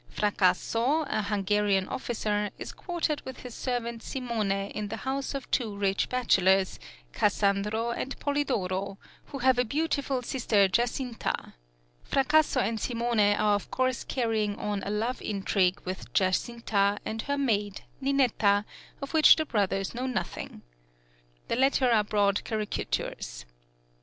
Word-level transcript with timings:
}(76) 0.09 0.39
Fracasso, 0.39 1.05
a 1.09 1.21
Hungarian 1.21 1.87
officer, 1.87 2.49
is 2.57 2.71
quartered 2.71 3.21
with 3.21 3.41
his 3.41 3.53
servant 3.53 4.01
Simone 4.01 4.51
in 4.71 4.87
the 4.87 4.97
house 5.05 5.35
of 5.35 5.51
two 5.51 5.77
rich 5.77 6.09
bachelors, 6.09 6.79
Cassandro 7.13 7.95
and 7.95 8.19
Polidoro, 8.19 8.97
who 9.25 9.37
have 9.37 9.59
a 9.59 9.63
beautiful 9.63 10.23
sister 10.23 10.67
Giacinta. 10.67 11.53
Fracasso 12.03 12.59
and 12.59 12.79
Simone 12.81 13.35
are 13.35 13.53
of 13.53 13.69
course 13.69 14.03
carrying 14.03 14.55
on 14.55 14.81
a 14.81 14.89
love 14.89 15.21
intrigue 15.21 15.79
with 15.85 16.11
Giacinta 16.13 16.97
and 17.05 17.21
her 17.21 17.37
maid, 17.37 17.81
Ninetta, 18.01 18.65
of 19.03 19.13
which 19.13 19.35
the 19.35 19.45
brothers 19.45 19.93
know 19.93 20.07
nothing. 20.07 20.63
The 21.47 21.55
latter 21.57 21.91
are 21.91 22.03
broad 22.03 22.43
caricatures. 22.43 23.45